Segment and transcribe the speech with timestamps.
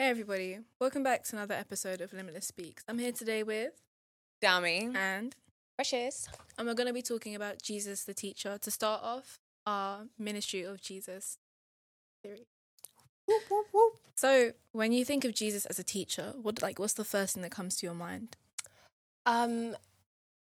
[0.00, 2.84] Hey everybody, welcome back to another episode of Limitless Speaks.
[2.86, 3.72] I'm here today with
[4.40, 4.94] Dami.
[4.94, 5.34] and
[5.74, 6.28] Precious.
[6.56, 10.62] and we're going to be talking about Jesus the teacher to start off our ministry
[10.62, 11.38] of Jesus
[12.22, 12.46] theory.
[13.26, 13.94] Whoop, whoop, whoop.
[14.14, 17.42] So, when you think of Jesus as a teacher, what like what's the first thing
[17.42, 18.36] that comes to your mind?
[19.26, 19.74] Um,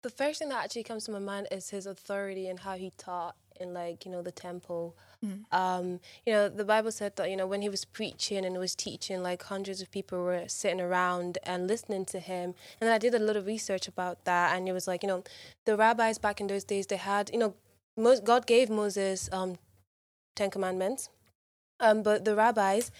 [0.02, 2.92] the first thing that actually comes to my mind is his authority and how he
[2.98, 4.96] taught in like you know the temple.
[5.24, 5.52] Mm.
[5.52, 8.74] Um, you know the Bible said that you know when he was preaching and was
[8.76, 12.54] teaching, like hundreds of people were sitting around and listening to him.
[12.80, 15.24] And I did a little research about that, and it was like you know
[15.66, 17.54] the rabbis back in those days they had you know
[17.96, 19.58] Mo- God gave Moses um,
[20.36, 21.08] Ten Commandments,
[21.80, 22.92] um, but the rabbis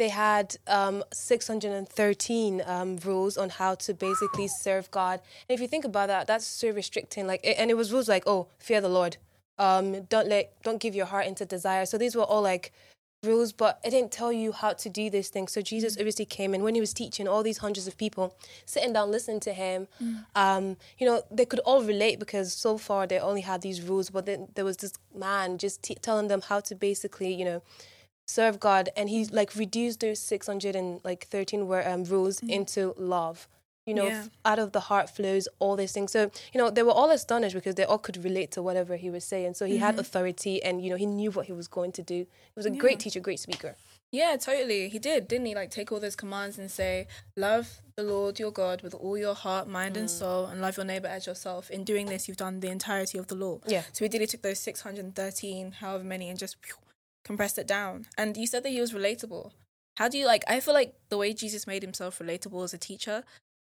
[0.00, 5.20] they had um, 613 um, rules on how to basically serve God.
[5.46, 7.26] And if you think about that, that's so restricting.
[7.26, 9.18] Like, and it was rules like, oh, fear the Lord.
[9.66, 11.84] Um, don't let, don't give your heart into desire.
[11.86, 12.72] So these were all like
[13.22, 15.52] rules, but it didn't tell you how to do these things.
[15.52, 18.94] So Jesus obviously came and when he was teaching all these hundreds of people sitting
[18.94, 19.86] down listening to him,
[20.34, 20.64] um,
[20.98, 24.24] you know, they could all relate because so far they only had these rules, but
[24.24, 27.62] then there was this man just t- telling them how to basically, you know,
[28.26, 32.40] serve God, and he like reduced those six hundred and like thirteen were um, rules
[32.56, 33.48] into love.
[33.90, 34.24] You know, Yeah.
[34.50, 36.12] out of the heart flows all these things.
[36.16, 36.20] So
[36.52, 39.24] you know, they were all astonished because they all could relate to whatever he was
[39.32, 39.54] saying.
[39.54, 40.00] So he had mm-hmm.
[40.00, 42.18] authority, and you know, he knew what he was going to do.
[42.52, 42.84] He was a Yeah.
[42.84, 43.72] great teacher, great speaker.
[44.12, 44.88] Yeah, totally.
[44.88, 45.54] He did, didn't he?
[45.54, 47.66] Like take all those commands and say, "Love
[47.96, 50.18] the Lord your God with all your heart, mind, and mm.
[50.20, 53.26] soul, and love your neighbor as yourself." In doing this, you've done the entirety of
[53.28, 53.60] the law.
[53.66, 53.84] Yeah.
[53.92, 54.20] So he did.
[54.20, 56.76] He took those six hundred and thirteen, however many, and just phew,
[57.24, 58.06] compressed it down.
[58.18, 59.52] And you said that he was relatable.
[59.96, 60.44] How do you like?
[60.48, 63.22] I feel like the way Jesus made himself relatable as a teacher.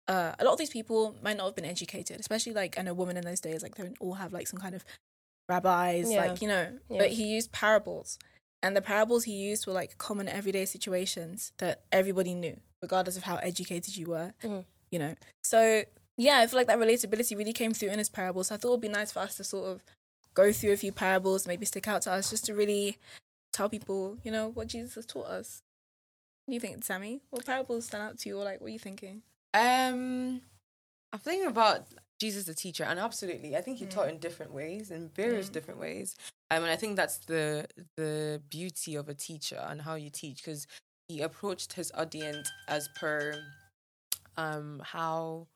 [0.09, 2.95] Uh, a lot of these people might not have been educated, especially like I know
[2.95, 4.85] women in those days, like they don't all have like some kind of
[5.49, 6.27] rabbis, Yeah.
[6.27, 6.79] like you know.
[6.89, 6.99] Yeah.
[6.99, 8.19] But he used parables,
[8.63, 13.23] and the parables he used were like common everyday situations that everybody knew, regardless of
[13.25, 14.35] how educated you were.
[14.43, 14.65] Mhm.
[14.91, 15.15] You know.
[15.45, 15.85] So
[16.17, 18.51] yeah, I feel like that relatability really came through in his parables.
[18.51, 19.83] I thought it would be nice for us to sort of
[20.35, 22.99] go through a few parables, maybe stick out to us, just to really
[23.53, 25.63] tell people, you know, what Jesus has taught us.
[26.47, 27.23] What do you think, Sammy?
[27.31, 29.23] What parables stand out to you, or like, what are you thinking?
[29.55, 30.41] Um,
[31.13, 31.87] I'm thinking about
[32.21, 35.81] Jesus the teacher, and absolutely, I think he taught in different ways, in various different
[35.81, 36.15] ways.
[36.51, 40.37] Um, and I think that's the the beauty of a teacher and how you teach,
[40.37, 40.67] because
[41.09, 43.35] he approached his audience as per
[44.37, 45.47] um how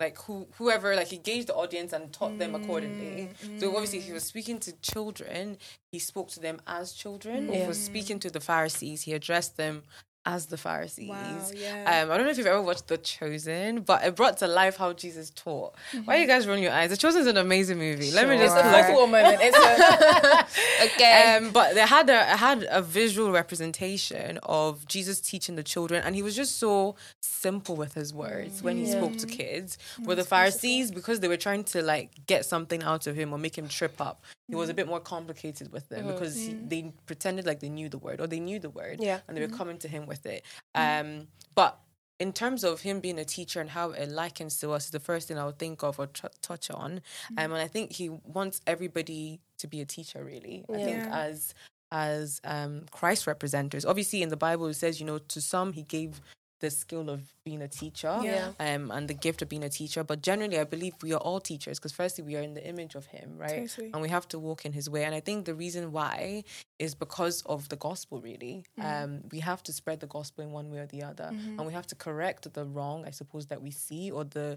[0.00, 3.28] like who whoever like he gauged the audience and taught them accordingly.
[3.58, 5.58] So obviously he was speaking to children,
[5.92, 7.48] he spoke to them as children.
[7.52, 9.84] He was speaking to the Pharisees, he addressed them
[10.26, 11.08] as the Pharisees.
[11.08, 12.02] Wow, yeah.
[12.02, 14.76] Um, I don't know if you've ever watched The Chosen, but it brought to life
[14.76, 15.74] how Jesus taught.
[16.04, 16.90] Why are you guys rolling your eyes?
[16.90, 18.10] The Chosen is an amazing movie.
[18.10, 18.62] Let me just Sure.
[18.84, 19.38] pull Fourth moment.
[19.40, 20.46] It's a,
[20.86, 21.36] Okay.
[21.36, 26.14] Um, but they had a had a visual representation of Jesus teaching the children, and
[26.14, 28.96] he was just so simple with his words when he Yeah.
[28.98, 29.78] spoke to kids.
[30.04, 33.38] Where the Pharisees, because they were trying to like get something out of him or
[33.38, 36.92] make him trip up, he was a bit more complicated with them because he, they
[37.06, 39.20] pretended like they knew the word or they knew the word, Yeah.
[39.26, 40.44] and they were coming to him with it.
[40.74, 41.78] Um, but
[42.18, 45.00] in terms of him being a teacher and how it likens to us is the
[45.00, 47.02] first thing I would think of or t- touch on.
[47.36, 50.64] Um, and I think he wants everybody to be a teacher, really.
[50.72, 51.54] I think as
[51.92, 53.84] as um, Christ representatives.
[53.84, 56.20] Obviously, in the Bible, it says, you know, to some he gave
[56.66, 58.52] the skill of being a teacher Yeah.
[58.66, 60.02] um, and the gift of being a teacher.
[60.10, 62.94] But generally, I believe we are all teachers because, firstly, we are in the image
[63.00, 63.60] of him, right?
[63.68, 63.90] Totally.
[63.92, 65.02] And we have to walk in his way.
[65.08, 66.44] And I think the reason why
[66.86, 68.56] is because of the gospel, really.
[68.90, 71.28] Um, we have to spread the gospel in one way or the other.
[71.58, 74.48] And we have to correct the wrong, I suppose, that we see or the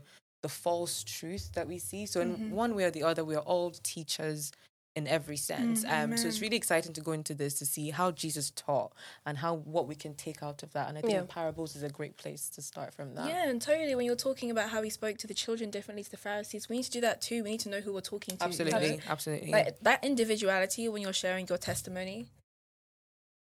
[0.42, 2.06] the false truth that we see.
[2.06, 2.30] So in
[2.64, 4.40] one way or the other, we are all teachers
[5.00, 5.84] in every sense.
[5.86, 8.92] um, so it's really exciting to go into this to see how Jesus taught
[9.26, 10.90] and how what we can take out of that.
[10.90, 11.24] And I think Yeah.
[11.28, 13.28] parables is a great place to start from that.
[13.28, 13.96] yeah, and totally.
[13.96, 16.78] When you're talking about how he spoke to the children differently to the Pharisees, we
[16.78, 17.44] need to do that too.
[17.44, 18.44] We need to know who we're talking to.
[18.44, 19.52] Absolutely, absolutely.
[19.52, 22.28] Like that individuality when you're sharing your testimony.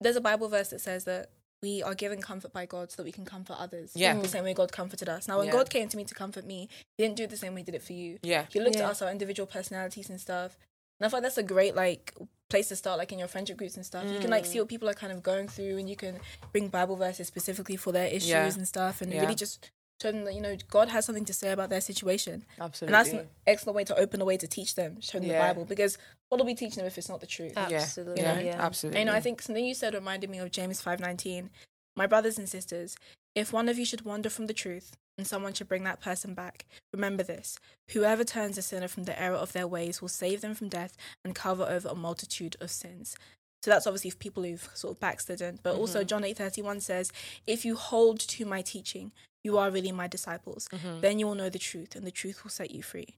[0.02, 3.04] There's a Bible verse that says that we are given comfort by God so that
[3.04, 3.92] we can comfort others.
[3.94, 4.14] Yeah.
[4.18, 5.28] The same way God comforted us.
[5.28, 5.52] Now, when Yeah.
[5.60, 7.66] God came to me to comfort me, He didn't do it the same way He
[7.66, 8.18] did it for you.
[8.24, 8.46] yeah.
[8.50, 8.86] He looked Yeah.
[8.86, 10.58] at us, our individual personalities and stuff.
[11.00, 12.14] And I thought that's a great like
[12.50, 14.06] place to start, like in your friendship groups and stuff.
[14.12, 14.48] You can like Mm.
[14.48, 16.20] see what people are kind of going through, and you can
[16.52, 18.46] bring Bible verses specifically for their issues Yeah.
[18.54, 19.22] and stuff, and Yeah.
[19.22, 19.70] really just
[20.02, 22.46] show them that you know God has something to say about their situation.
[22.60, 22.88] Absolutely.
[22.88, 25.34] And that's an excellent way to open a way to teach them, show them Yeah.
[25.48, 25.66] the Bible.
[25.66, 25.98] Because
[26.30, 27.54] what are we teaching them if it's not the truth?
[27.56, 28.22] Absolutely.
[28.24, 28.62] Yeah, Yeah.
[28.66, 29.00] absolutely.
[29.02, 31.50] And, you know, I think something you said reminded me of James five nineteen.
[31.96, 32.96] My brothers and sisters,
[33.36, 36.34] if one of you should wander from the truth, and someone should bring that person
[36.34, 37.58] back, remember this:
[37.92, 40.96] whoever turns a sinner from the error of their ways will save them from death
[41.26, 43.16] and cover over a multitude of sins.
[43.62, 45.60] So that's obviously for people who've sort of backslidden.
[45.62, 46.08] But also mm-hmm.
[46.08, 47.12] John eight thirty one says,
[47.46, 49.12] "If you hold to my teaching,
[49.44, 50.70] you are really my disciples.
[50.72, 51.02] Mm-hmm.
[51.02, 53.18] Then you will know the truth, and the truth will set you free."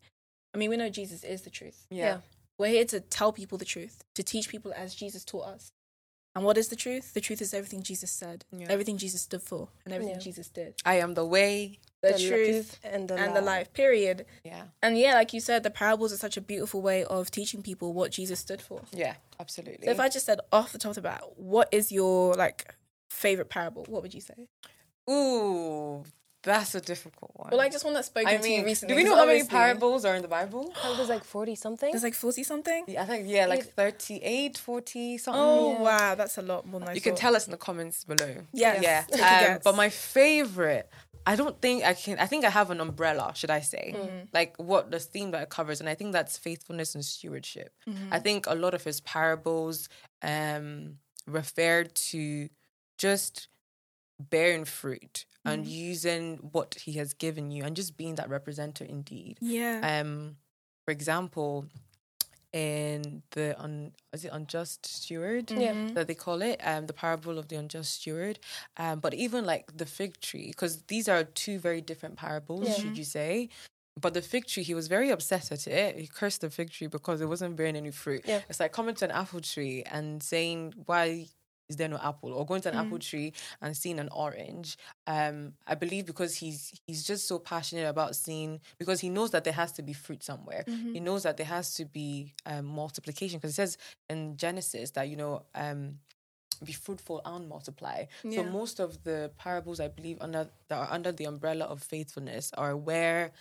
[0.54, 1.86] I mean, we know Jesus is the truth.
[1.90, 2.18] Yeah.
[2.58, 5.72] We're here to tell people the truth, to teach people as Jesus taught us.
[6.36, 7.14] And what is the truth?
[7.14, 8.68] The truth is everything Jesus said, Yeah.
[8.70, 10.22] everything Jesus stood for, and everything Yeah.
[10.22, 10.76] Jesus did.
[10.86, 11.80] I am the way.
[12.02, 13.46] The, The truth and the and the life.
[13.68, 14.26] life, period.
[14.44, 14.64] Yeah.
[14.82, 17.94] And yeah, like you said, the parables are such a beautiful way of teaching people
[17.94, 18.82] what Jesus stood for.
[18.92, 19.16] Yeah.
[19.40, 19.86] Absolutely.
[19.86, 22.74] So if I just said off the top of the bat, what is your like
[23.12, 23.86] favorite parable?
[23.88, 24.48] What would you say?
[25.10, 26.04] Ooh,
[26.44, 27.50] that's a difficult one.
[27.52, 28.96] Well, like just one that spoken I to you mean, recently.
[28.96, 30.74] do we know how many parables are in the Bible?
[30.78, 31.92] I think there's like 40 something.
[31.92, 32.86] There's like forty something.
[32.88, 35.42] Yeah, I think yeah, like It- 38, 40 something.
[35.42, 35.82] Oh Yeah.
[35.82, 37.20] wow, that's a lot more than I you can thought.
[37.20, 38.38] tell us in the comments below.
[38.54, 39.02] Yes, Yeah.
[39.12, 40.90] take a Um, but my favorite,
[41.26, 42.18] I don't think I can.
[42.18, 43.94] I think I have an umbrella, should I say?
[43.96, 44.28] Mm.
[44.34, 47.72] Like what the theme that it covers, and I think that's faithfulness and stewardship.
[47.88, 48.12] Mm-hmm.
[48.12, 49.88] I think a lot of his parables
[50.24, 50.98] um
[51.28, 52.50] referred to
[52.98, 53.48] just
[54.20, 55.72] bearing fruit and Mm-hmm.
[55.92, 59.38] using what he has given you and just being that representative indeed.
[59.42, 59.80] yeah.
[60.02, 60.38] Um,
[60.86, 61.66] for example,
[62.54, 65.50] in the un, is it unjust steward?
[65.52, 65.74] Yeah.
[65.74, 65.94] Mhm.
[65.96, 68.40] that they call it, um, the parable of the unjust steward.
[68.78, 72.74] Um, but even like the fig tree, because these are two very different parables, Yeah.
[72.76, 73.50] should you say?
[74.00, 75.98] But the fig tree, he was very upset at it.
[75.98, 78.24] He cursed the fig tree because it wasn't bearing any fruit.
[78.26, 78.42] Yeah.
[78.50, 81.28] It's like coming to an apple tree and saying, "Why
[81.72, 83.30] is there no apple?" Or going to an apple tree
[83.62, 84.78] and seeing an orange.
[85.08, 85.38] Um,
[85.72, 88.52] I believe because he's he's just so passionate about seeing
[88.82, 90.64] because he knows that there has to be fruit somewhere.
[90.96, 92.12] He knows that there has to be
[92.52, 93.78] um, multiplication because it says
[94.14, 95.82] in Genesis that you know um,
[96.64, 97.98] be fruitful and multiply.
[98.36, 102.52] So most of the parables I believe under that are under the umbrella of faithfulness
[102.64, 103.32] are where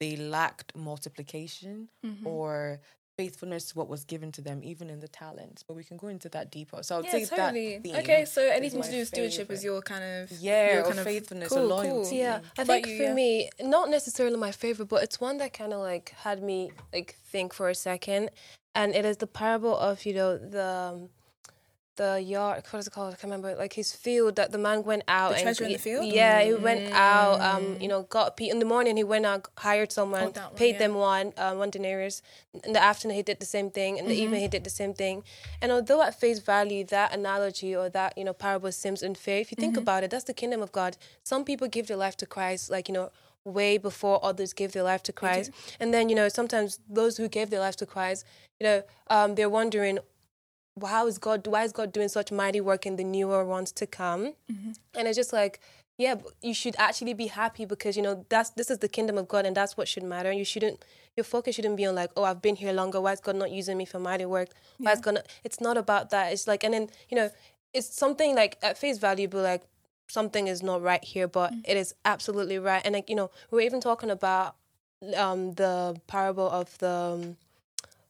[0.00, 2.26] they lacked multiplication Mm-hmm.
[2.26, 2.80] or
[3.16, 5.62] faithfulness to what was given to them, even in the talents.
[5.62, 6.82] But we can go into that deeper.
[6.82, 7.78] So I'll Yeah, take totally.
[7.78, 7.82] that.
[7.82, 9.54] Theme Okay, so anything to do with stewardship favorite.
[9.56, 12.08] is your kind of Yeah, your kind of faithfulness or cool, loyalty.
[12.08, 12.18] cool.
[12.18, 13.14] Yeah, I What think you, for yeah?
[13.14, 17.16] me, not necessarily my favorite, but it's one that kind of like had me like
[17.32, 18.30] think for a second,
[18.74, 21.08] and it is the parable of you know the um,
[21.96, 22.62] the yard.
[22.70, 23.08] What is it called?
[23.14, 23.54] I can't remember.
[23.56, 26.04] Like his field that the man went out The and treasure in the field?
[26.12, 27.40] Yeah, he went out.
[27.40, 30.72] Um, you know, got in the morning he went out, hired someone, Oh, one, paid
[30.74, 30.78] yeah.
[30.78, 32.22] them one uh, one denarius.
[32.64, 33.96] In the afternoon he did the same thing.
[33.98, 34.22] In the Mm-hmm.
[34.22, 35.24] evening he did the same thing.
[35.60, 39.50] And although at face value that analogy or that you know parable seems unfair, if
[39.50, 39.82] you think Mm-hmm.
[39.82, 40.96] about it, that's the kingdom of God.
[41.22, 43.10] Some people give their life to Christ, like you know
[43.44, 45.50] way before others give their life to Christ.
[45.78, 48.24] And then, you know, sometimes those who gave their life to Christ,
[48.58, 50.04] you know, um, they're wondering, "Well,
[50.84, 53.86] how is God, why is God doing such mighty work in the newer ones to
[53.86, 54.34] come?
[54.96, 55.60] And it's just like,
[55.98, 59.28] yeah, you should actually be happy because, you know, that's this is the kingdom of
[59.28, 60.32] God and that's what should matter.
[60.32, 60.84] You shouldn't,
[61.16, 63.00] your focus shouldn't be on like, oh, I've been here longer.
[63.00, 64.48] Why is God not using me for mighty work?
[64.78, 66.32] Why is God not, it's not about that.
[66.32, 67.30] It's like, and then, you know,
[67.72, 69.62] it's something like at face value, but like,
[70.08, 72.82] something is not right here, but it is absolutely right.
[72.84, 74.56] And like you know, we we're even talking about
[75.16, 77.36] um the parable of the um,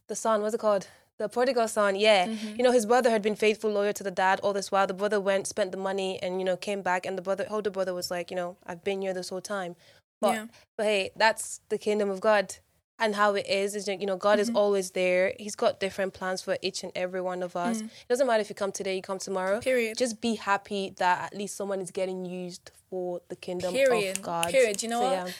[0.08, 0.42] the son.
[0.42, 0.88] What's it called?
[1.18, 1.94] The prodigal son.
[1.96, 2.56] Yeah, mm-hmm.
[2.56, 4.86] you know, his brother had been faithful, loyal to the dad all this while.
[4.86, 7.70] The brother went, spent the money, and you know, came back, and the brother, older
[7.70, 9.76] brother, was like, you know, I've been here this whole time.
[10.20, 10.46] But Yeah.
[10.76, 12.56] but hey, that's the kingdom of God.
[12.96, 14.56] And how it is is you know God is mm-hmm.
[14.56, 15.34] always there.
[15.38, 17.82] He's got different plans for each and every one of us.
[17.82, 17.86] Mm.
[17.86, 19.60] It doesn't matter if you come today, you come tomorrow.
[19.60, 19.98] Period.
[19.98, 24.18] Just be happy that at least someone is getting used for the kingdom Period.
[24.18, 24.48] of God.
[24.50, 24.80] Period.
[24.80, 25.26] You know So, what?
[25.26, 25.32] yeah.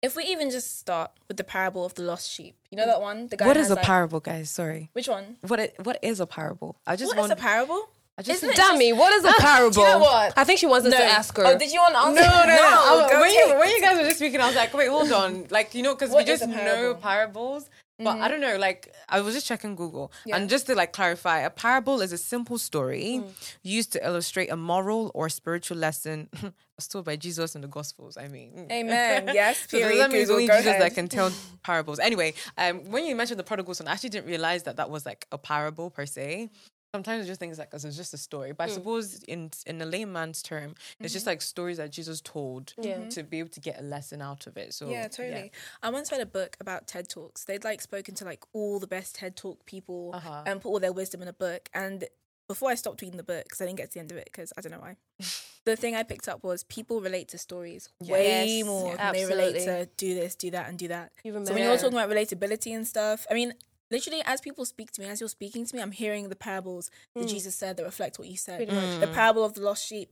[0.00, 3.00] If we even just start with the parable of the lost sheep, you know that
[3.00, 3.26] one.
[3.26, 4.48] The guy What is a like- parable, guys?
[4.50, 4.90] Sorry.
[4.92, 5.36] Which one?
[5.46, 5.72] What?
[5.82, 6.76] What is a parable?
[6.86, 7.88] I just What is want a parable?
[8.16, 9.82] I just Isn't it Dammy, what is a parable?
[9.82, 10.32] You know what?
[10.36, 11.46] I think she wants us to ask her.
[11.46, 12.20] Oh, did you want to answer?
[12.20, 13.08] No, no, no.
[13.10, 15.46] Go when, you, when you guys were just speaking, I was like, wait, hold on.
[15.50, 17.68] Like, you know, because we just know parables.
[18.00, 20.12] But I don't know, like, I was just checking Google.
[20.24, 20.36] Yeah.
[20.36, 23.32] And just to, like, clarify, a parable is a simple story Mm.
[23.62, 26.28] used to illustrate a moral or spiritual lesson
[26.78, 28.68] as told by Jesus in the Gospels, I mean.
[28.70, 29.30] Amen.
[29.34, 29.58] Yes.
[29.68, 29.98] So Period.
[30.00, 30.82] that means Google, only Jesus ahead.
[30.82, 31.32] that can tell
[31.64, 31.98] parables.
[31.98, 35.04] Anyway, um, when you mentioned the prodigal son, I actually didn't realize that that was
[35.04, 36.50] like a parable per se.
[36.94, 38.56] Sometimes I just think it's like 'cause it's just a story, Mm.
[38.56, 41.30] but I suppose in in a layman's term, it's just Mm-hmm.
[41.32, 43.06] like stories that Jesus told Yeah.
[43.10, 44.72] to be able to get a lesson out of it.
[44.72, 45.52] So Yeah, totally.
[45.82, 47.44] I once read a book about TED Talks.
[47.44, 50.44] They'd like spoken to like all the best TED Talk people Uh-huh.
[50.46, 51.68] and put all their wisdom in a book.
[51.74, 52.08] And
[52.48, 54.24] before I stopped reading the book, because I didn't get to the end of it,
[54.24, 54.96] because I don't know why,
[55.66, 59.26] the thing I picked up was people relate to stories way Yes, more than they
[59.26, 61.12] relate to do this, do that, and do that.
[61.22, 63.52] You So when you're talking about relatability and stuff, I mean,
[63.90, 66.90] literally, as people speak to me, as you're speaking to me, I'm hearing the parables
[67.14, 67.28] that mm.
[67.28, 68.56] Jesus said that reflect what you said.
[68.56, 69.00] Pretty much.
[69.00, 70.10] The parable of the lost sheep.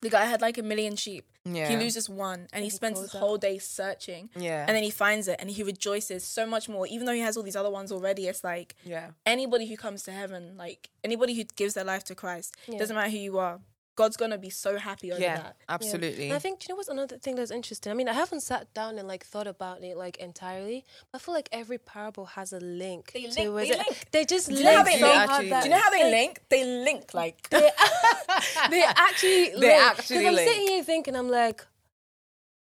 [0.00, 1.24] The guy had like a million sheep.
[1.44, 1.68] Yeah.
[1.68, 4.30] He loses one and he, he spends his goes whole day searching.
[4.36, 4.64] Yeah.
[4.66, 6.88] And then he finds it and he rejoices so much more.
[6.88, 9.10] Even though he has all these other ones already, it's like yeah.
[9.26, 12.78] anybody who comes to heaven, like anybody who gives their life to Christ, Yeah.
[12.78, 13.60] doesn't matter who you are,
[13.94, 15.36] God's gonna be so happy over Yeah.
[15.36, 15.56] that.
[15.68, 16.24] Absolutely.
[16.28, 17.90] And I think do you know what's another thing that's interesting.
[17.92, 20.84] I mean, I haven't sat down and like thought about it like entirely.
[21.10, 23.12] But I feel like every parable has a link.
[23.12, 24.06] They link- was they it- link.
[24.10, 25.30] They just Do you know how link they so link?
[25.30, 26.40] Actually- Do you know how they link?
[26.48, 27.70] They link like they,
[28.70, 29.72] they actually They link.
[29.82, 30.48] 'Cause actually I'm link.
[30.48, 31.66] sitting here thinking I'm like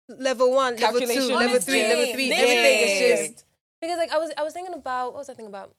[0.08, 2.32] level one, level two, Calculation level three, level three.
[2.32, 3.44] Everything is just
[3.80, 5.74] because like I was I was thinking about what was I thinking about?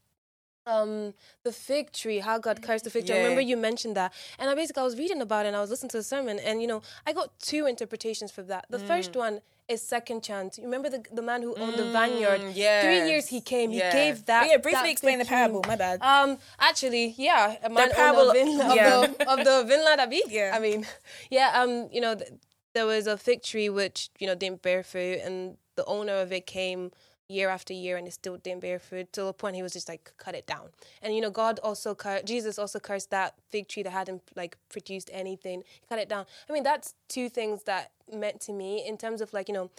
[0.65, 3.15] Um, the fig tree, how God cursed the fig tree.
[3.15, 5.61] I remember you mentioned that, and I basically I was reading about it and I
[5.61, 8.65] was listening to the sermon, and you know I got two interpretations for that.
[8.69, 8.87] The Mm.
[8.87, 10.57] first one is second chance.
[10.57, 12.39] You remember the the man who owned the vineyard?
[12.39, 13.71] Mm, Three years he came.
[13.71, 13.91] He Yeah.
[13.91, 14.43] gave that.
[14.43, 16.01] But yeah, briefly that explain the fig tree- parable, my bad.
[16.01, 20.21] um, actually, yeah, a man parable- owned a vin- of, the, of the vineyard Abi.
[20.29, 20.51] Yeah.
[20.55, 20.87] I mean,
[21.29, 22.31] yeah, um, you know, th-
[22.73, 26.31] there was a fig tree which you know didn't bear fruit, and the owner of
[26.31, 26.91] it came
[27.29, 29.11] year after year, and it still didn't bear fruit.
[29.13, 30.69] Till the point, he was just like, cut it down.
[31.01, 34.57] And you know, God also cur- Jesus also cursed that fig tree that hadn't like
[34.69, 35.63] produced anything.
[35.81, 36.25] He cut it down.
[36.49, 39.69] I mean, that's two things that meant to me in terms of like you know,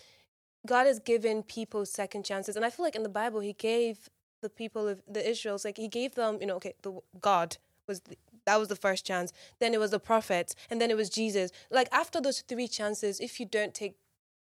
[0.67, 4.09] God has given people second chances, and I feel like in the Bible, He gave
[4.41, 8.01] the people of the Israels like He gave them, you know, okay, the God was
[8.01, 9.33] the, that was the first chance.
[9.59, 11.51] Then it was the prophets, and then it was Jesus.
[11.71, 13.97] Like after those three chances, if you don't take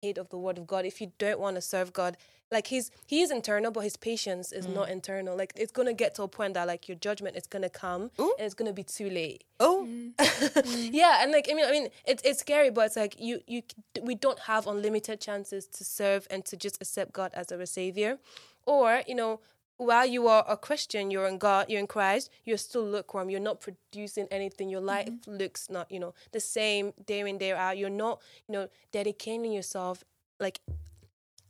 [0.02, 2.18] heed of the word of God, if you don't want to serve God,
[2.52, 4.92] like he's he is internal, but his patience is not mm.
[4.92, 5.36] internal.
[5.36, 8.34] Like it's gonna get to a point that like your judgment is gonna come, Ooh.
[8.38, 9.44] and it's gonna be too late.
[9.60, 9.86] oh.
[10.66, 13.64] yeah, and like I mean, I mean, it's it's scary, but it's like you you
[14.02, 18.18] we don't have unlimited chances to serve and to just accept God as our savior,
[18.66, 19.40] or you know.
[19.78, 23.30] While you are a Christian, you're in God, you're in Christ, you're still lukewarm.
[23.30, 24.70] You're not producing anything.
[24.70, 25.38] Your life mm-hmm.
[25.38, 27.78] looks not, you know, the same day in, day out.
[27.78, 30.04] You're not, you know, dedicating yourself,
[30.40, 30.60] like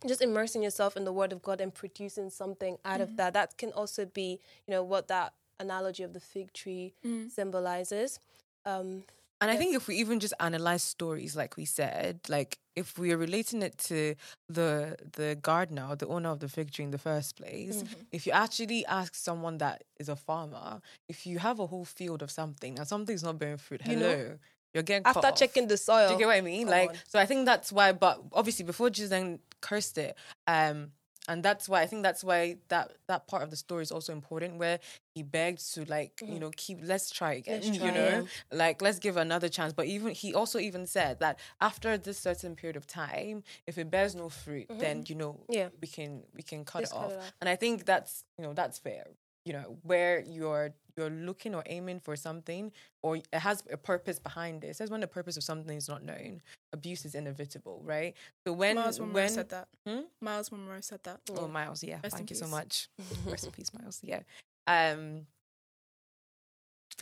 [0.06, 3.18] just immersing yourself in the Word of God and producing something out of mm-hmm.
[3.18, 3.34] that.
[3.34, 7.32] That can also be, you know, what that analogy of the fig tree mm.
[7.32, 8.20] symbolizes.
[8.66, 9.04] Um,
[9.40, 13.12] And I think if we even just analyze stories, like we said, like if we
[13.12, 14.16] are relating it to
[14.50, 18.32] the the gardener, the owner of the fig tree in the first place, if you
[18.32, 22.80] actually ask someone that is a farmer, if you have a whole field of something
[22.80, 24.38] and something's not bearing fruit, You hello, know,
[24.74, 25.36] you're getting after off.
[25.36, 26.64] checking the soil, Do you get what I mean?
[26.64, 26.96] Come like, on.
[27.08, 27.92] so I think that's why.
[27.92, 30.16] But obviously, before Jesus then cursed it,
[30.48, 30.92] um,
[31.28, 34.14] and that's why I think that's why that that part of the story is also
[34.14, 34.80] important, where
[35.14, 37.72] he begged to like you know keep let's try again, Mm-hmm.
[37.72, 39.74] Let's you try, know, like let's give another chance.
[39.74, 43.90] But even he also even said that after this certain period of time, if it
[43.92, 45.54] bears no fruit, then you know Mm-hmm.
[45.54, 45.70] Yeah.
[45.82, 47.12] we can we can cut it cut off.
[47.12, 47.34] it off.
[47.42, 49.08] And I think that's you know that's fair.
[49.48, 52.70] You know where you're you're looking or aiming for something,
[53.02, 54.68] or it has a purpose behind it.
[54.68, 56.42] It says when the purpose of something is not known,
[56.74, 58.14] abuse is inevitable, right?
[58.46, 59.70] So when Myles Munroe when said that.
[59.88, 60.02] Hmm?
[60.20, 61.22] Myles Munroe said that.
[61.38, 62.90] oh Myles, yeah, Rest thank you so much.
[63.26, 64.02] Rest in peace, Myles.
[64.04, 64.20] Yeah.
[64.68, 65.28] Um,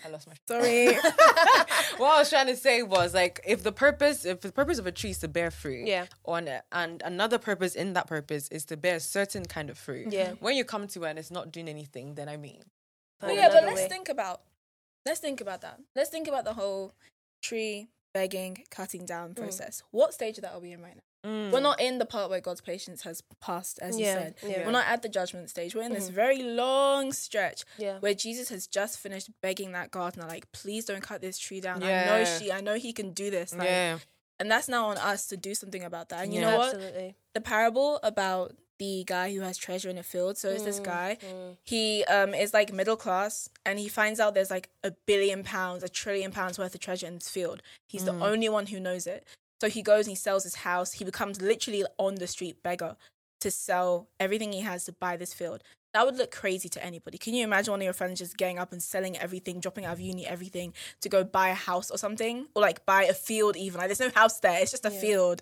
[0.03, 0.33] I lost my.
[0.47, 0.93] Sorry.
[1.97, 4.87] what I was trying to say was like if the purpose if the purpose of
[4.87, 6.05] a tree is to bear fruit, Yeah.
[6.25, 9.77] on it, and another purpose in that purpose is to bear a certain kind of
[9.77, 10.11] fruit.
[10.11, 10.33] Yeah.
[10.39, 12.63] When you come to it and it's not doing anything, then I mean,
[13.21, 14.41] Well, yeah, but another let's think about
[15.05, 15.79] let's think about that.
[15.95, 16.93] Let's think about the whole
[17.41, 17.87] tree
[18.19, 19.35] begging, cutting down Mm.
[19.35, 19.83] process.
[19.91, 21.01] What stage of that are we in right now?
[21.51, 24.35] We're not in the part where God's patience has passed, as you said.
[24.43, 24.63] yeah.
[24.65, 25.73] We're not at the judgment stage.
[25.75, 27.97] We're in this very long stretch Yeah.
[27.99, 31.81] where Jesus has just finished begging that gardener, like, please don't cut this tree down.
[31.83, 33.53] I know she, I know he can do this.
[33.53, 33.99] Like, yeah,
[34.39, 36.23] And that's now on us to do something about that.
[36.25, 36.51] And you Yeah.
[36.51, 36.73] know what?
[36.75, 37.15] Absolutely.
[37.33, 40.37] the parable about the guy who has treasure in a field.
[40.37, 41.17] So it's Mm, this guy.
[41.63, 45.83] He um is like middle class, and he finds out there's like a billion pounds,
[45.83, 47.61] a trillion pounds worth of treasure in this field.
[47.87, 48.05] He's Mm.
[48.19, 49.25] the only one who knows it.
[49.61, 50.93] So he goes and he sells his house.
[50.93, 52.97] He becomes literally on the street beggar
[53.41, 55.63] to sell everything he has to buy this field.
[55.93, 57.17] That would look crazy to anybody.
[57.17, 59.93] Can you imagine one of your friends just getting up and selling everything, dropping out
[59.93, 63.55] of uni, everything to go buy a house or something, or like buy a field
[63.55, 63.79] even?
[63.79, 64.99] Like there's no house there; it's just a Yeah.
[64.99, 65.41] field.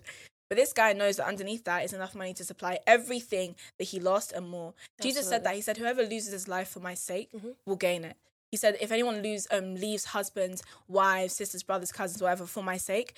[0.54, 3.98] But this guy knows that underneath that is enough money to supply everything that he
[3.98, 4.72] lost and more.
[5.00, 5.56] Jesus said that.
[5.56, 7.56] He said, "Whoever loses his life for my sake Mhm.
[7.66, 8.16] will gain it."
[8.52, 12.76] He said, "If anyone lose um leaves husbands, wives, sisters, brothers, cousins, whatever for my
[12.76, 13.14] sake,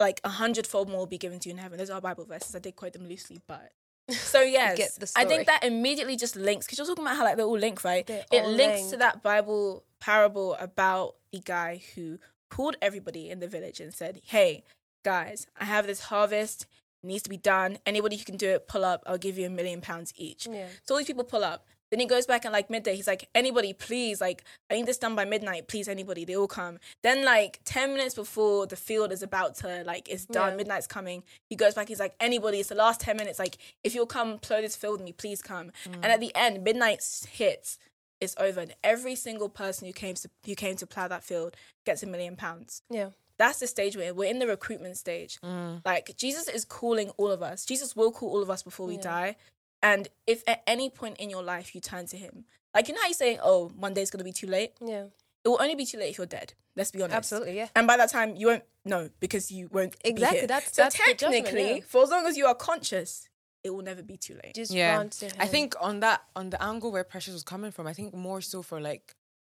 [0.00, 2.56] like a hundredfold more will be given to you in heaven." Those are Bible verses.
[2.56, 3.72] I did quote them loosely, but
[4.08, 7.44] so yes, I think that immediately just links because you're talking about how like they're
[7.44, 8.06] all linked, right?
[8.06, 13.48] They're it links to that Bible parable about the guy who called everybody in the
[13.48, 14.64] village and said, "Hey,
[15.02, 16.66] guys, I have this harvest.
[17.02, 17.78] It needs to be done.
[17.84, 19.02] Anybody who can do it, pull up.
[19.06, 20.68] I'll give you a million pounds each." Yeah.
[20.84, 21.66] So all these people pull up.
[21.90, 22.96] Then he goes back at like midday.
[22.96, 25.68] He's like, anybody, please, like, I need this done by midnight.
[25.68, 26.24] Please, anybody.
[26.24, 26.78] They all come.
[27.02, 30.56] Then like ten minutes before the field is about to like it's done, Yeah.
[30.56, 31.22] midnight's coming.
[31.50, 31.88] He goes back.
[31.88, 32.60] He's like, anybody.
[32.60, 33.38] It's the last ten minutes.
[33.38, 35.70] Like, if you'll come plow this field with me, please come.
[35.84, 36.08] And mm.
[36.08, 37.78] at the end, midnight hits.
[38.22, 38.60] It's over.
[38.60, 42.06] And every single person who came to who came to plow that field gets a
[42.06, 43.10] million pounds Yeah.
[43.42, 44.16] That's the stage we're in.
[44.16, 45.38] We're in the recruitment stage.
[45.42, 45.82] Mm.
[45.84, 47.64] Like Jesus is calling all of us.
[47.64, 49.02] Jesus will call all of us before we Yeah.
[49.14, 49.36] die.
[49.82, 52.44] And if at any point in your life you turn to him,
[52.74, 55.06] like you know how you say, "Oh, one day's gonna be too late." Yeah.
[55.44, 56.54] It will only be too late if you're dead.
[56.76, 57.16] Let's be honest.
[57.16, 57.56] Absolutely.
[57.56, 57.68] Yeah.
[57.74, 60.46] And by that time, you won't know because you won't be Exactly, here.
[60.46, 61.84] that's- so that's the judgment, technically, yeah.
[61.86, 63.28] for as long as you are conscious,
[63.64, 64.54] it will never be too late.
[64.54, 65.32] Just yeah run to him.
[65.38, 68.40] i think on that on the angle where precious was coming from i think more
[68.40, 69.14] so for like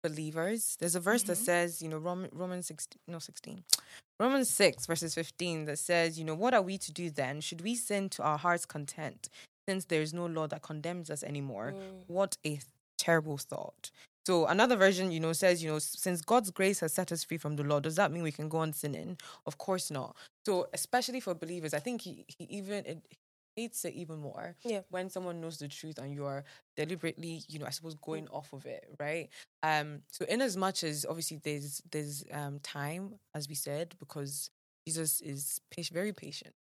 [0.08, 0.76] believers.
[0.80, 1.52] There's a verse that mm-hmm.
[1.52, 3.64] says you know Rom- romans 16 no 16
[4.20, 7.42] romans 6 verses 15 that says you know what are we to do then?
[7.42, 9.30] Should we sin to our heart's content
[9.68, 11.74] since there is no law that condemns us anymore?
[11.76, 12.04] Mm.
[12.08, 12.60] What a
[12.98, 13.92] terrible thought.
[14.26, 17.38] So another version, you know, says, you know, since God's grace has set us free
[17.38, 19.18] from the law, does that mean we can go on sinning?
[19.46, 20.16] Of course not.
[20.48, 23.00] So especially for believers, I think he, he even it
[23.56, 24.82] hates it even more Yeah.
[24.90, 26.44] when someone knows the truth and you're
[26.76, 29.30] deliberately, you know, I suppose going off of it, right?
[29.64, 34.50] Um, so in as much as obviously there's there's um time, as we said, because
[34.88, 36.54] Jesus is patient, very patient,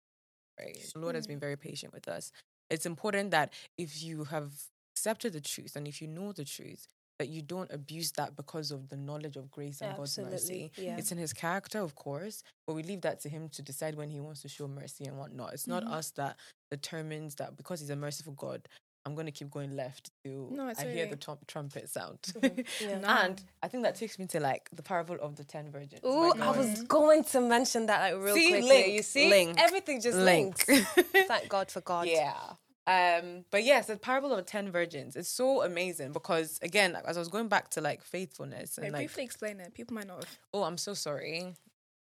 [0.59, 0.79] right?
[0.95, 2.33] The Lord has been very patient with us.
[2.71, 4.53] It's important that if you have
[4.95, 6.87] accepted the truth and if you know the truth,
[7.19, 10.73] that you don't abuse that because of the knowledge of grace and God's mercy.
[10.77, 10.97] Yeah.
[10.97, 14.11] It's in his character, of course, but we leave that to him to decide when
[14.11, 15.53] he wants to show mercy and whatnot.
[15.53, 15.93] It's not mm-hmm.
[15.93, 16.37] us that
[16.71, 18.69] determines that because he's a merciful God,
[19.07, 22.19] I'm going to keep going left till No, I it's hear the trum- trumpet sound.
[22.23, 22.61] Mm-hmm.
[22.89, 22.99] Yeah.
[22.99, 23.09] No.
[23.09, 26.01] And I think that takes me to like the parable of the ten virgins.
[26.01, 26.85] by Ooh, I was mm-hmm.
[26.85, 28.69] going to mention that like real See, quickly.
[28.69, 30.67] link, you see, link, everything just link.
[30.69, 30.89] links.
[31.29, 32.07] Thank God for God.
[32.09, 32.35] Yeah.
[32.87, 37.17] Um, but yes, the parable of the ten virgins is so amazing because again, as
[37.17, 39.73] I was going back to like faithfulness and Wait, like briefly explain it.
[39.75, 40.39] People might not have.
[40.53, 41.55] oh, I'm so sorry.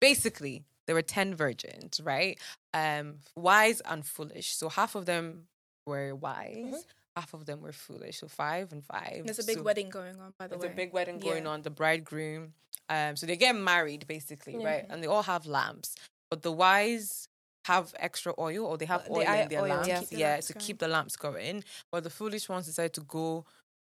[0.00, 2.38] Basically, there were 10 virgins, right?
[2.75, 4.55] Um, wise and foolish.
[4.57, 5.45] So half of them
[5.87, 6.87] were wise,
[7.17, 8.19] half of them were foolish.
[8.19, 9.23] So five and five.
[9.25, 10.69] There's a big So wedding going on, by the There's way.
[10.69, 11.50] There's a big wedding going Yeah.
[11.50, 12.55] on, the bridegroom.
[12.88, 14.87] Um, so they get married basically, right?
[14.88, 15.95] And they all have lamps.
[16.31, 17.29] But the wise
[17.66, 19.89] have extra oil or they have oil the eye- in their oil, lamps.
[19.89, 20.00] yeah.
[20.00, 20.67] The yeah, lamps to going.
[20.67, 21.65] keep the lamps going.
[21.91, 23.45] But the foolish ones decide to go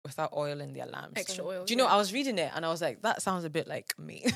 [0.03, 1.21] without oil in their lamps.
[1.21, 1.65] Extra oil.
[1.67, 1.93] Do you know, yeah.
[1.93, 4.25] I was reading it and I was like, that sounds a bit like me.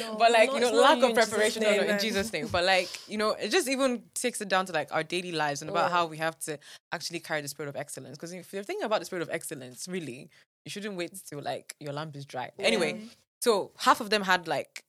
[0.00, 0.16] No.
[0.18, 3.18] but like you know lack of preparation no, no, in jesus name but like you
[3.18, 5.96] know it just even takes it down to like our daily lives and about Yeah.
[5.96, 6.58] how we have to
[6.92, 9.86] actually carry the spirit of excellence because if you're thinking about the spirit of excellence
[9.88, 10.30] really
[10.64, 13.00] you shouldn't wait till like your lamp is dry anyway
[13.40, 14.84] so half of them had like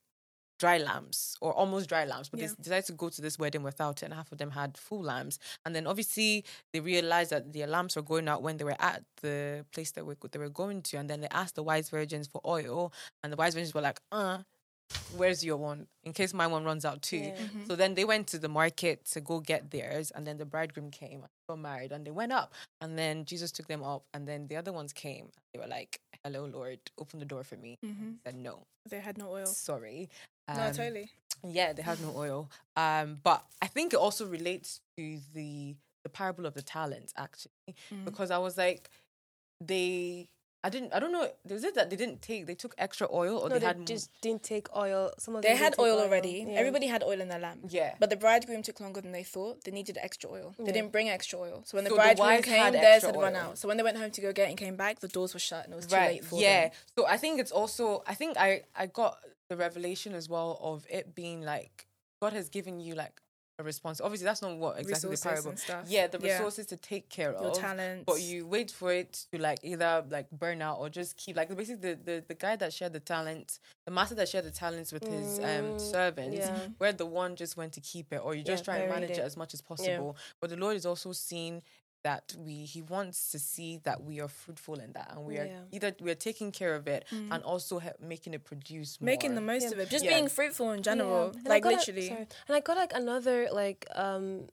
[0.62, 2.48] dry lamps or almost dry lamps, but Yeah.
[2.48, 5.02] they decided to go to this wedding without it, and half of them had full
[5.12, 5.36] lamps.
[5.66, 9.04] And then obviously they realized that their lamps were going out when they were at
[9.22, 12.28] the place that we, they were going to, and then they asked the wise virgins
[12.28, 12.94] for oil,
[13.24, 14.40] and the wise virgins were like, "Uh,
[15.16, 15.88] where's your one?
[16.04, 17.48] In case my one runs out too." Yeah.
[17.68, 20.92] So then they went to the market to go get theirs, and then the bridegroom
[20.92, 24.28] came, and got married, and they went up, and then Jesus took them up, and
[24.28, 25.26] then the other ones came.
[25.54, 28.18] They were like, "Hello, Lord, open the door for me." Mhm.
[28.26, 29.46] Said no, They had no oil.
[29.48, 30.10] sorry.
[30.48, 31.10] No, Um, totally.
[31.44, 32.50] yeah, they had no oil.
[32.76, 37.76] Um, but I think it also relates to the the parable of the talents actually,
[37.92, 38.06] Mm.
[38.06, 38.90] because I was like,
[39.60, 40.30] they.
[40.64, 40.94] I didn't.
[40.94, 41.28] I don't know.
[41.50, 42.46] Was it that they didn't take?
[42.46, 43.78] They took extra oil, or no, they, they had.
[43.78, 45.12] m- just didn't take oil.
[45.18, 46.46] Some of They them had didn't oil already.
[46.48, 46.54] Yeah.
[46.54, 47.62] Everybody had oil in their lamp.
[47.70, 47.96] Yeah.
[48.00, 49.64] But the bridegroom took longer than they thought.
[49.64, 50.54] They needed extra oil.
[50.60, 51.64] They didn't bring extra oil.
[51.66, 53.58] So when the So bridegroom wise came, had theirs extra had run out.
[53.58, 55.40] So when they went home to go get it and came back, the doors were
[55.40, 56.12] shut and it was too right.
[56.12, 56.62] late for yeah.
[56.62, 56.72] them.
[56.74, 56.78] Yeah.
[57.04, 58.04] So I think it's also.
[58.06, 59.18] I think I I got
[59.50, 61.88] the revelation as well of it being like
[62.22, 63.20] God has given you like
[63.62, 64.02] a response.
[64.02, 65.22] Obviously, that's not what exactly Resources
[65.64, 65.86] the parable.
[65.88, 66.34] Yeah, the Yeah.
[66.34, 67.58] resources to take care Your of.
[67.58, 68.04] talents.
[68.06, 71.56] But you wait for it to like either like burn out or just keep like
[71.56, 74.92] basically the, the, the guy that shared the talent, the master that shared the talents
[74.92, 76.58] with his um servants, yeah.
[76.78, 79.12] where the one just went to keep it or you just Yeah, try and manage
[79.12, 79.18] it.
[79.20, 79.24] it.
[79.24, 80.18] as much as possible.
[80.42, 81.62] But the Lord is also seeing
[82.04, 85.46] that we he wants to see that we are fruitful in that and we are
[85.46, 85.60] Yeah.
[85.72, 89.06] either we are taking care of it and also he- making it produce more.
[89.06, 89.72] Making the most Yeah.
[89.72, 89.90] of it.
[89.90, 90.16] Just Yeah.
[90.16, 91.28] being fruitful in general.
[91.34, 91.38] Yeah.
[91.40, 92.10] And Like got a- literally.
[92.10, 94.48] and I got like another like um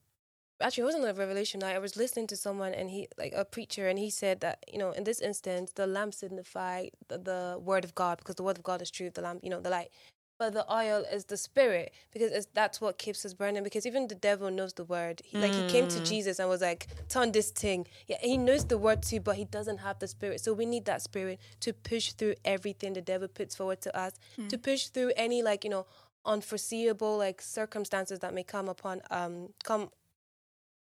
[0.61, 1.63] actually it wasn't a revelation.
[1.63, 4.79] I was listening to someone and he like a preacher and he said that, you
[4.79, 8.59] know, in this instance the lamp signify the, the word of God because the word
[8.59, 9.91] of God is truth, the lamp, you know, the light.
[10.39, 13.65] But the oil is the spirit because it's, that's what keeps us burning.
[13.65, 15.21] Because even the devil knows the word.
[15.25, 18.65] He, Like he came to Jesus and was like, "Turn this thing." Yeah, he knows
[18.65, 20.41] the word too, but he doesn't have the spirit.
[20.41, 24.13] So we need that spirit to push through everything the devil puts forward to us,
[24.49, 25.87] to push through any like you know
[26.25, 29.91] unforeseeable like circumstances that may come upon um come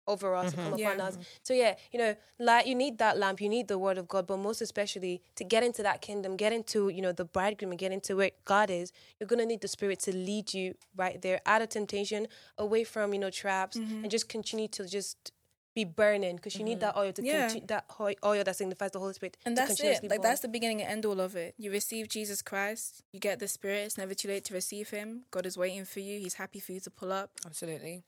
[0.09, 0.89] over us, to come Yeah.
[0.89, 1.19] upon us.
[1.45, 2.67] So yeah, you know, light.
[2.67, 3.41] You need that lamp.
[3.41, 6.53] You need the word of God, but most especially to get into that kingdom, get
[6.53, 8.93] into you know the bridegroom, and get into where God is.
[9.21, 13.13] You're gonna need the Spirit to lead you right there, out of temptation, away from
[13.13, 14.03] you know traps, Mm-hmm.
[14.03, 15.31] and just continue to just
[15.75, 17.47] be burning because you need that oil to Yeah.
[17.47, 17.85] continue that
[18.25, 19.37] oil that signifies the Holy Spirit.
[19.47, 20.03] And that's it.
[20.03, 20.21] Like burn.
[20.23, 21.55] that's the beginning and end all of it.
[21.57, 23.85] You receive Jesus Christ, you get the Spirit.
[23.87, 25.09] It's never too late to receive Him.
[25.31, 26.19] God is waiting for you.
[26.19, 27.31] He's happy for you to pull up.
[27.47, 28.03] Absolutely.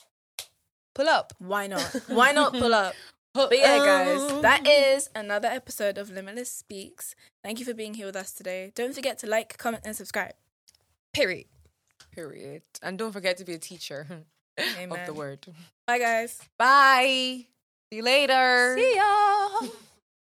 [0.94, 1.32] Pull up.
[1.38, 1.82] Why not?
[2.08, 2.94] Why not pull up?
[3.32, 4.42] But yeah, guys, um.
[4.42, 7.14] that is another episode of Limitless Speaks.
[7.44, 8.72] Thank you for being here with us today.
[8.74, 10.34] Don't forget to like, comment, and subscribe.
[11.12, 11.46] Period.
[12.12, 12.62] Period.
[12.82, 14.06] And don't forget to be a teacher
[14.58, 15.46] of the word.
[15.86, 16.40] Bye, guys.
[16.58, 17.46] Bye.
[17.90, 18.76] See you later.
[18.76, 19.70] See y'all.